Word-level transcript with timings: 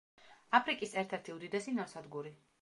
აფრიკის 0.59 0.95
ერთ-ერთი 1.01 1.35
უდიდესი 1.35 1.75
ნავსადგური. 1.77 2.35